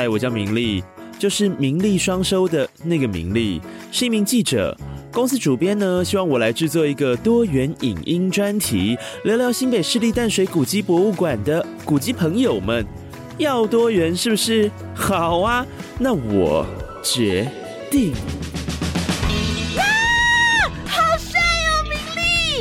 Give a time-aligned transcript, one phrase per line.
[0.00, 0.82] 嗨，我叫明丽，
[1.18, 3.60] 就是名利双收的那个明利，
[3.92, 4.74] 是一名记者。
[5.12, 12.86] 公司主编呢，希望我来制作一个多元影音专题，聊聊新北市立淡水古迹博物馆的古迹朋友们。
[13.36, 14.70] 要多元是不是？
[14.94, 15.66] 好啊，
[15.98, 16.64] 那我
[17.02, 17.46] 决
[17.90, 18.14] 定。
[20.86, 21.92] 好帅哦，明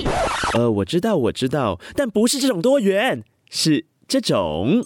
[0.04, 0.08] 丽！
[0.56, 4.84] 呃，我知道，我知道，但不是这种多元，是这种。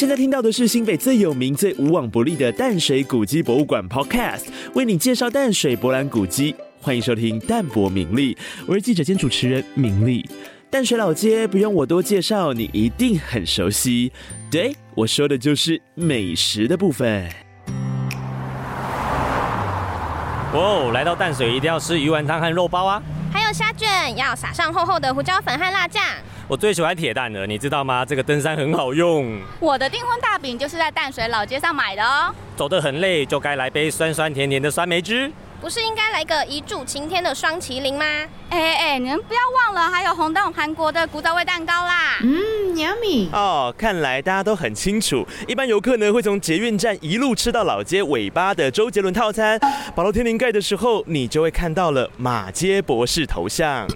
[0.00, 6.56] 现在听到的是新北最有名、最无往不利的淡水古迹博物馆 Podcast，为你介绍淡水博览古迹。
[6.80, 8.34] 欢迎收听淡泊名利，
[8.66, 10.26] 我是记者兼主持人名利。
[10.70, 14.10] 淡水老街不用我多介绍，你一定很熟悉。
[14.50, 17.28] 对，我说的就是美食的部分。
[20.54, 23.02] 哦，来到淡水一定要吃鱼丸汤和肉包啊！
[23.30, 26.02] 还有虾卷，要撒上厚厚的胡椒粉和辣酱。
[26.50, 28.04] 我最喜欢铁蛋了，你知道吗？
[28.04, 29.38] 这个登山很好用。
[29.60, 32.34] 我的订婚大饼就是在淡水老街上买的哦。
[32.56, 35.30] 走得很累，就该来杯酸酸甜甜的酸梅汁。
[35.60, 38.04] 不是应该来个一柱擎天的双麒麟吗？
[38.48, 42.18] 哎哎哎，你们不要忘了，还有红豆韩国的古早味蛋糕啦。
[42.22, 43.30] 嗯，yummy。
[43.30, 49.56] 哦，看来大家都很清楚，一般游客呢会从捷运站一路吃到老街尾巴的周杰伦套餐，
[49.94, 53.86] 跑到天灵盖的时候，你就会看到了马街博士头像。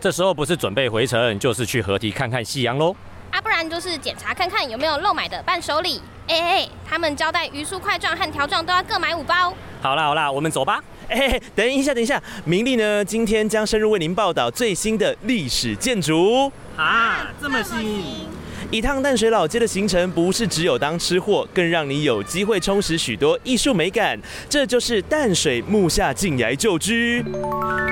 [0.00, 2.96] 这时候不是准备回程，就是去河堤看看夕阳喽。
[3.30, 6.00] 啊，不然就是检查看看有没有漏买的伴手礼。
[6.26, 9.52] 哎哎，他们交代鱼酥块状和条状都要各买五包。
[9.82, 10.82] 好啦好啦，我们走吧。
[11.08, 16.50] 哎，等一下等一下，明丽呢今天将深入为您报道最新的历史建筑。
[16.78, 18.39] 啊，这么新！
[18.72, 24.16] 一趟淡水老街的行程，不是只有当吃货，更让你有机会充实许多艺术美感。
[24.48, 27.24] 这就是淡水木下静崖旧居。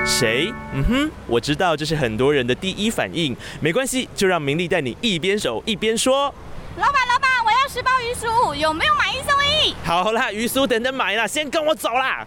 [0.05, 0.53] 谁？
[0.73, 3.35] 嗯哼，我知道这是很多人的第一反应。
[3.59, 6.33] 没关系，就让明丽带你一边走一边说。
[6.77, 9.75] 老板老板，我要十包鱼酥，有没有买一送一？
[9.83, 12.25] 好啦，鱼酥等等买啦，先跟我走啦。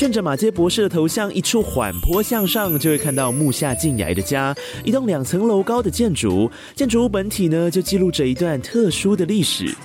[0.00, 6.50] 顺着马街博士的头像一处缓坡向上，就会看到木下静雅的家，一栋两层楼高的建筑。
[6.74, 9.76] 建筑物本体呢，就记录着一段特殊的历史。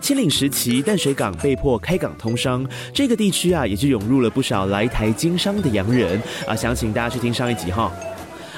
[0.00, 6.56] 清领时期，淡水港被迫开港通商，这个地区啊，也就涌入了不少来台经商的洋人啊。
[6.56, 7.92] 想请大家去听上一集哈。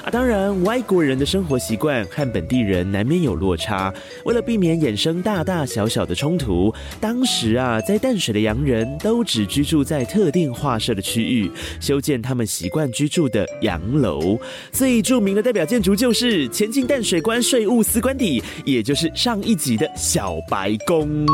[0.03, 3.93] 啊，当然，外国人的生活习惯和本地人难免有落差。
[4.23, 14.39] 为了避免衍生大大小小的冲突，当时啊，在淡水的洋人都只居住在特定划设的区域，修建他们习惯居住的洋楼。
[14.71, 21.25] 最著名的代表建筑就是前进淡水关税务司官邸，也就是上一集的小白宫。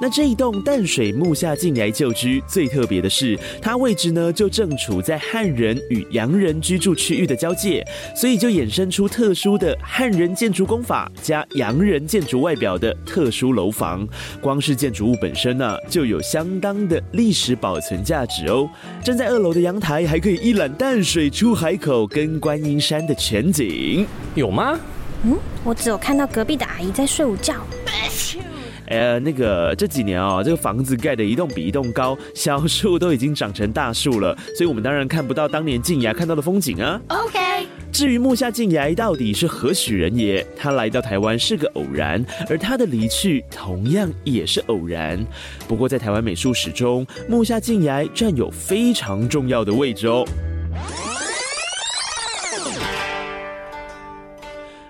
[0.00, 7.84] 那这一栋淡水木下近来旧居最特别的是，它位置呢就正处在汉人与洋人居住区域的交界，
[8.14, 14.06] 所以就衍生出特殊的汉人建筑工法加洋人建筑外表的特殊楼房。
[14.40, 18.68] 光是建筑物本身呢，就有相当的历史保存价值哦。
[19.02, 24.06] 站在二楼的阳台，还可以一览淡水出海口跟观音山的全景。
[24.34, 24.78] 有吗？
[25.24, 27.54] 嗯，我只有看到隔壁的阿姨在睡午觉。
[28.88, 37.00] 呃，那个这几年啊，这个房子盖的一栋比一栋高，小树都已经长成大树了，所以我们当然看不到当年静雅看到的风景啊。
[37.08, 45.18] OK，至于木下静雅到底是何许人也，他来到台湾是个偶然，而他的离去同样也是偶然。
[45.66, 50.24] 不过在台湾美术史中，木下静雅占有非常重要的位置哦。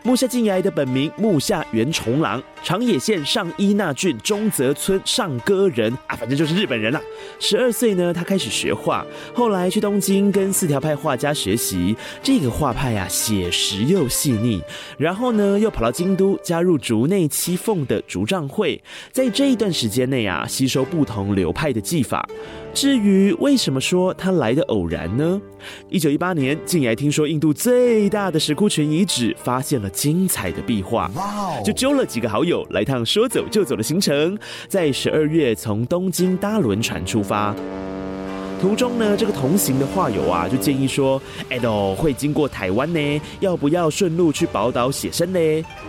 [0.06, 7.00] 木下静崖的本名木下元重郎，长野县上伊那郡中泽村上歌人啊，反正就是日本人啦。
[7.41, 11.97] 十二岁呢，他开始学画，后来去东京跟四条派画家学习。
[12.22, 14.62] 这个画派啊，写实又细腻。
[14.97, 18.81] 然后呢，又跑到京都加入竹内七凤的竹杖会，
[19.11, 22.25] 在这一段时间内啊，吸收不同流派的技法。
[22.76, 25.40] 至于为什么说它来的偶然呢？
[25.88, 31.11] 一九一八年，静崖听说印度最大的石窟群遗址发现了精彩的壁画，
[31.64, 34.37] 就揪了几个好友来趟说走就走的行程，
[34.69, 37.56] 在十二月从东京搭轮船出发。
[38.61, 45.38] 途中呢，这个同行的画友啊，就建议说：“哎都会经过台湾呢，要不要顺路去宝岛写生呢？”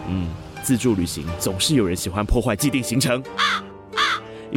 [0.10, 0.30] 嗯，
[0.63, 3.22] 自助旅行总是有人喜欢破坏既定行程。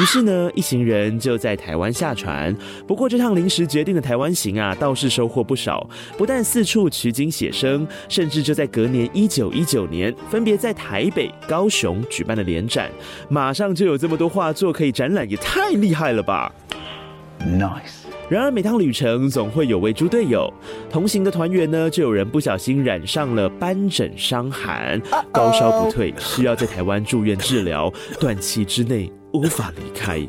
[0.01, 2.57] 于是呢，一行人就在台湾下船。
[2.87, 5.87] 不过这趟临时决定的台湾行啊，倒是收获不少。
[6.17, 12.91] 不但四处取景写生，甚至就在隔年一九一九年，分别在台北、高雄举办了联展，
[13.29, 16.51] 马上就有这么多画作可以展览，也太厉害了吧
[17.41, 18.07] ！Nice.
[18.31, 20.51] 然而每趟旅程总会有位猪队友，
[20.89, 24.99] 同行的团员呢就有人不小心染上了斑疹伤寒，
[25.31, 30.21] 高烧不退，需要在台湾住院治疗，短期之内无法离开。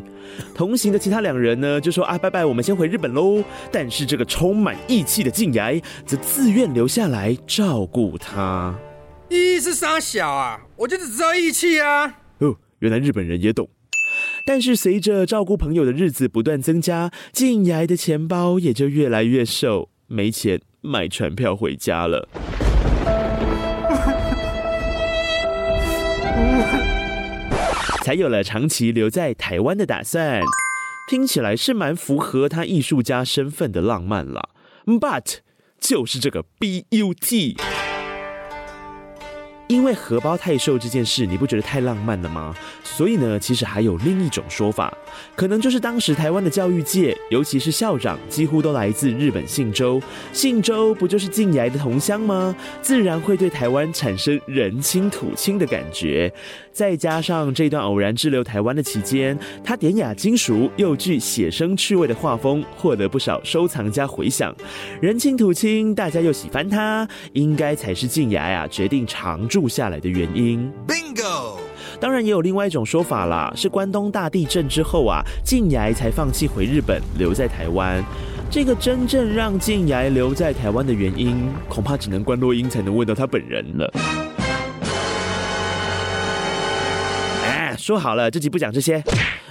[0.56, 3.44] 同行的其他两人呢就说啊拜拜，我们先回日本喽。
[3.72, 8.74] 但是这个充满义气的静崖则自愿留下来照顾他。
[9.30, 12.08] 义是傻小啊，我就只知道义气啊。
[12.40, 13.70] 哦，原来日本人也懂。
[14.46, 22.28] 但是随着照顾朋友的日子不断增加，静崖的钱包也就越来越瘦，没钱买船票回家了。
[28.04, 30.42] 才有了长期留在台湾的打算。
[31.10, 34.50] 听起来是蛮符合他艺术家身份的浪漫了。
[34.86, 35.38] But
[35.80, 37.58] 就是这个 B U T。
[39.72, 42.54] 因为荷包太瘦这件事，你不觉得太浪漫了吗？
[42.84, 44.94] 所以呢，其实还有另一种说法，
[45.34, 50.02] 可能就是当时台湾的教育界，尤其是校长，几乎都来自日本信州。
[50.34, 52.54] 信州不就是静雅的同乡吗？
[52.82, 56.30] 自然会对台湾产生人亲土亲的感觉。
[56.74, 64.54] 再加上这段偶然滞留台湾的期间，他典雅金属又具写生趣味的画风，获得不少收藏家回响。
[65.02, 70.72] 人亲土亲，大家又喜欢他，应该才是静雅呀决定常驻下来的原因。
[70.88, 71.58] Bingo！
[72.00, 78.04] 当然也有另外一种说法啦，是关东大地震之后啊，静崖才放弃回日本，留在台湾。
[78.50, 83.94] 这个真正让静崖留在台湾的原因，恐怕只能关洛英才能问到他本人了。
[87.46, 89.04] 哎，说好了，这集不讲这些。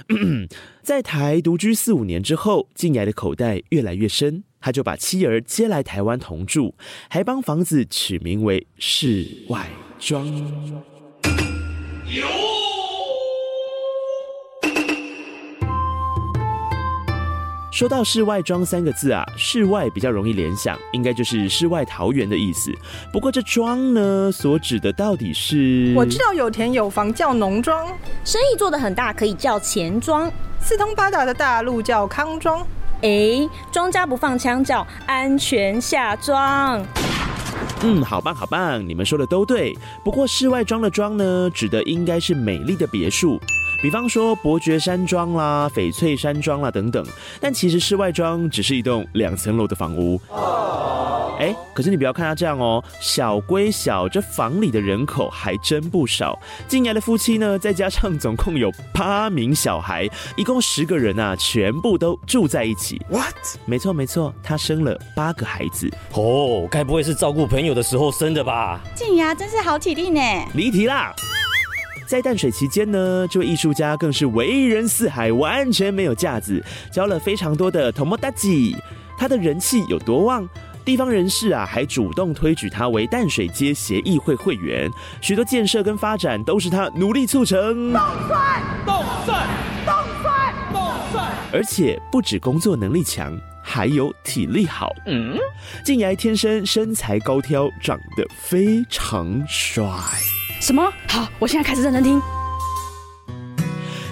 [0.83, 6.75] 在台独居四五年之后，静崖的口袋越来越深，他就把妻儿接来台湾同住，
[7.09, 9.67] 还帮房子取名为世外
[10.01, 10.25] 庄。
[17.71, 22.71] 说到世外庄三个字啊，世外比较容易联想，应该就是世外桃源的意思。
[23.13, 25.93] 不过这庄呢，所指的到底是？
[25.95, 27.87] 我知道有田有房叫农庄，
[28.25, 32.65] 生意做得很大可以叫钱庄，四通八达的大路叫康庄。
[33.03, 36.83] 哎，庄家不放枪叫安全下庄。
[37.83, 39.75] 嗯，好棒好棒，你们说的都对。
[40.03, 43.39] 不过室外装的装呢，指的应该是美丽的别墅。
[43.81, 47.03] 比方说伯爵山庄啦、翡翠山庄啦等等，
[47.39, 50.21] 但其实室外装只是一栋两层楼的房屋。
[51.41, 56.39] 哎，可是你不要看他这样哦，小归小，这房里的人口还真不少。
[56.67, 60.07] 静雅的夫妻呢，再加上总共有八名小孩，
[60.37, 63.01] 一共十个人啊，全部都住在一起。
[63.09, 63.33] What？
[63.65, 65.89] 没错没错，他生了八个孩子。
[66.13, 68.79] 哦，该不会是照顾朋友的时候生的吧？
[68.93, 70.21] 静雅真是好体力呢。
[70.53, 71.11] 离题啦。
[72.05, 78.75] 在淡水期间呢，这位艺术家更是为人四海，完全没有架子，交了非常多的同摩大吉。
[79.17, 80.47] 他的人气有多旺？
[80.83, 84.89] 地方人士啊，还主动推举他为淡水街协议会会员，
[85.21, 87.93] 许多建设跟发展都是他努力促成。
[87.93, 89.47] 动帅，动帅，
[89.85, 90.81] 动帅，动
[91.11, 91.21] 帅！
[91.53, 94.91] 而且不止工作能力强，还有体力好。
[95.05, 95.37] 嗯，
[95.85, 99.85] 静崖天生身材高挑，长得非常帅。
[100.59, 100.83] 什么？
[101.07, 102.21] 好，我现在开始认真听。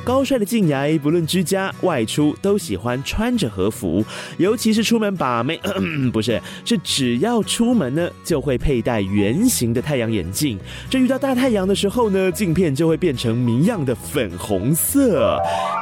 [0.10, 4.04] 高帅的静雅，不论居家外出都喜欢穿着和服，
[4.38, 5.62] 尤其是出门把妹，
[6.12, 10.58] 不是，是只要出门呢，就会佩戴圆形的太阳眼镜。
[10.90, 15.38] 这遇到大太阳的时候呢，镜片就会变成谜样的粉红色。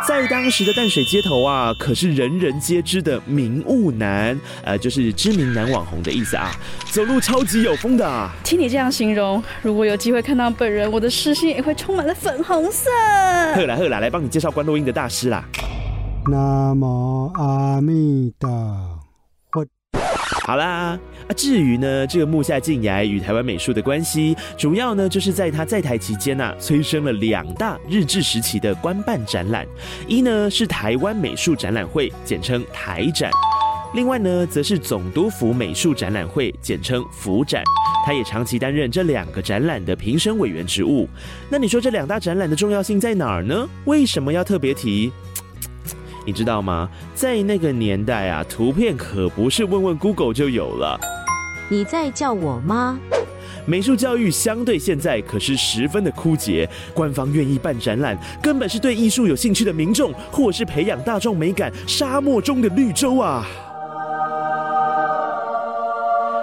[0.05, 6.51] 在当时的淡水街头啊，可是人人皆知的名物男，呃，就是知名男网红的意思啊，
[6.91, 8.29] 走路超级有风的。
[8.43, 12.89] 听你这样形容，如果有机会看到本人，我的视线也会充满了粉红色。
[13.55, 15.45] 后来后来，来帮你介绍关录音的大师啦。
[16.27, 18.49] 南无阿弥陀
[19.51, 19.63] 佛。
[20.43, 20.99] 好啦，啊，
[21.35, 29.67] 至于呢，这个木下静崖与台湾美术的关系，主要呢就是在他在台期间呐，催生了两大日治时期的官办展览，
[30.07, 33.29] 一呢是台湾美术展览会，简称台展。
[33.93, 37.61] 另外呢，则是总督府美术展览会，简称府展。
[38.07, 41.09] 他也长期担任这两个展览的评审委员职务。
[41.49, 43.67] 那你说这两大展览的重要性在哪儿呢？
[43.83, 45.11] 为什么要特别提？
[46.25, 46.89] 你知道吗？
[47.13, 50.97] 在那个年代啊，图片可不是问问 Google 就有了。
[51.67, 52.97] 你在叫我吗？
[53.65, 63.45] 美术教育相对现在可是十分的枯竭，官方愿意办展览，根本是对艺术有兴趣的民众，或是培养大众美感沙漠中的绿洲啊。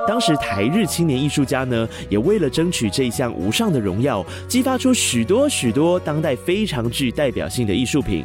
[0.07, 8.25] 当时台日青年艺术家呢，也为了争取这一项无上的荣耀，激发出许多许多当代非常具代表性的艺术品。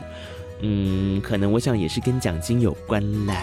[0.62, 3.36] 嗯，可能我想也是跟奖金有关啦。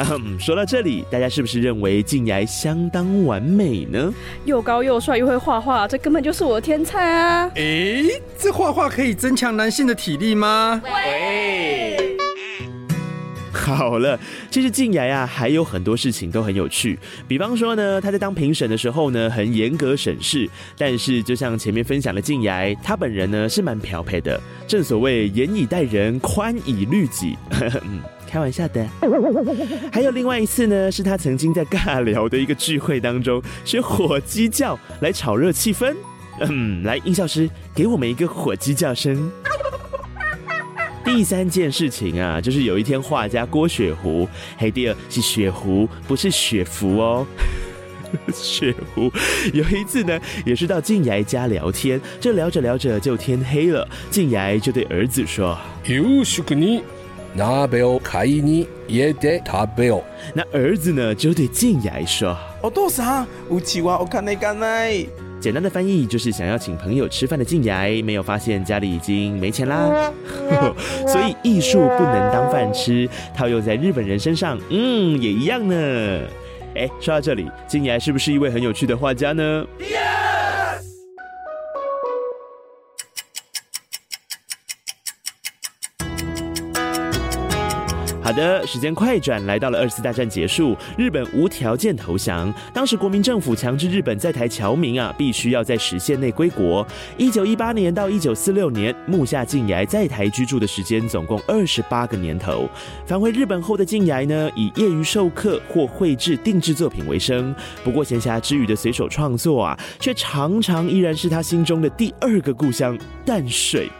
[0.38, 4.10] 说到这里，大家是不是认为静雅相当完美呢？
[4.46, 7.50] 又高又帅又会画画，这根本就是我的天才啊！
[7.56, 10.80] 诶，这画画可以增强男性的体力吗？
[10.84, 11.89] 喂。
[13.60, 14.18] 好了，
[14.50, 16.98] 其实静雅呀还有很多事情都很有趣，
[17.28, 20.48] 比方说呢，她在当评审的时候呢，很严格审视，
[20.78, 27.36] 但是就像前面分享的静雅，她本人呢是蛮漂配的，正所谓严以待人，宽以律己。
[27.60, 28.86] 嗯，开玩笑的。
[29.92, 35.94] 还有另外一次呢，是她曾经在尬聊的一个聚会当中，学火鸡叫来炒热气氛。
[36.40, 39.30] 嗯，来音效师给我们一个火鸡叫声。
[41.03, 47.25] 第三件事情啊，就是有一天画家郭雪湖，嘿，第二是雪湖，不是雪芙哦。
[48.33, 49.11] 雪湖
[49.53, 56.81] 有一次呢，也是到静雅家聊天，这聊着聊着就天黑了，静雅就对儿子说：“有食に
[57.37, 60.01] 鍋を買いに家で食べよ。”
[60.33, 65.09] 那儿子呢就对静雅说：“お父さん、うちはお金がない。”
[65.40, 70.12] 简单的翻译就是想要请朋友吃饭的静雅，没有发现家里已经没钱啦，
[71.08, 75.76] 所以艺术不能当饭吃，套用在日本人身上，嗯，也一样呢。
[76.76, 79.64] 哎，说到这里，静雅是不是一位很有趣的画家呢？
[88.30, 92.54] 好的，时间快转，来到了二次大战结束，日本无条件投降。
[92.72, 96.86] 当时国民政府强制日本在台侨民啊，必须要在时限内归国。
[97.16, 102.70] 一九一八年到一九四六年，木下静崖在台居住的时间总共二十八个年头。
[103.04, 107.52] 返回日本后的静崖呢，以业余授课或绘制定制作品为生。
[107.82, 112.96] 不过闲暇之余的随手创作啊，却常常依然是他心中的第二个故乡
[113.26, 113.90] 淡水。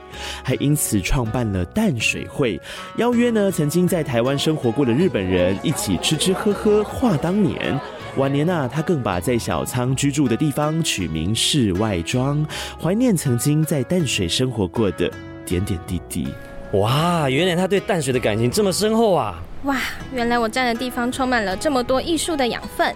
[0.43, 2.61] 还因此创办了淡水会，
[2.97, 7.79] 邀约呢曾经在台湾生活过的日本人一起吃吃喝喝话当年。
[8.17, 12.45] 晚年啊，他更把在小仓居住的地方取名世外庄，
[12.83, 15.09] 怀念曾经在淡水生活过的
[15.47, 16.27] 点点滴滴。
[16.73, 19.41] 哇，原来他对淡水的感情这么深厚啊！
[19.65, 19.77] 哇，
[20.13, 22.95] 原来我站的地方充满了这么多艺术的养分。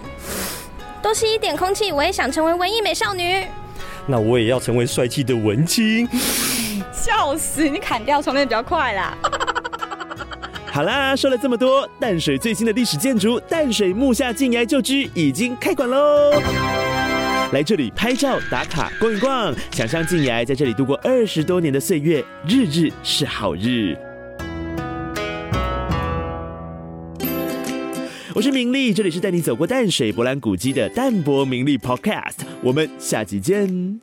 [1.01, 3.47] 多吸一点空气，我也想成为文艺美少女。
[4.07, 6.09] 那我也要成为帅气的文青。
[7.05, 7.69] 笑死！
[7.69, 9.15] 你砍掉充电比较快啦。
[10.65, 16.31] 好啦，说了这么多，淡水最新的历史建筑——淡水木下静崖旧居已经开馆喽！
[17.53, 23.95] 来这里拍照打卡逛一逛，想象静崖在这里度过二十多年的岁月，日日是好日。
[28.35, 34.01] 我是明丽，这里是带你走过淡水博览古迹的淡泊名利 Podcast，我们下集见。